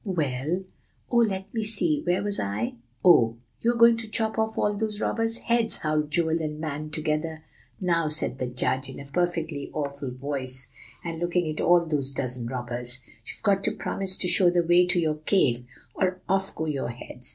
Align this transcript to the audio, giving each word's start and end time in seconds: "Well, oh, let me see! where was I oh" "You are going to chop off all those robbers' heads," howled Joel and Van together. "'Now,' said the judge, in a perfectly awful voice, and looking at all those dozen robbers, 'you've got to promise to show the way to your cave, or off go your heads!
"Well, 0.03 0.63
oh, 1.11 1.17
let 1.17 1.53
me 1.53 1.61
see! 1.63 2.01
where 2.01 2.23
was 2.23 2.39
I 2.39 2.73
oh" 3.05 3.37
"You 3.61 3.73
are 3.73 3.77
going 3.77 3.97
to 3.97 4.09
chop 4.09 4.39
off 4.39 4.57
all 4.57 4.75
those 4.75 4.99
robbers' 4.99 5.37
heads," 5.37 5.77
howled 5.77 6.09
Joel 6.09 6.41
and 6.41 6.59
Van 6.59 6.89
together. 6.89 7.43
"'Now,' 7.79 8.07
said 8.07 8.39
the 8.39 8.47
judge, 8.47 8.89
in 8.89 8.99
a 8.99 9.05
perfectly 9.05 9.69
awful 9.75 10.09
voice, 10.09 10.65
and 11.03 11.19
looking 11.19 11.47
at 11.51 11.61
all 11.61 11.85
those 11.85 12.09
dozen 12.09 12.47
robbers, 12.47 12.99
'you've 13.27 13.43
got 13.43 13.63
to 13.65 13.71
promise 13.75 14.17
to 14.17 14.27
show 14.27 14.49
the 14.49 14.63
way 14.65 14.87
to 14.87 14.99
your 14.99 15.17
cave, 15.17 15.67
or 15.93 16.19
off 16.27 16.55
go 16.55 16.65
your 16.65 16.89
heads! 16.89 17.29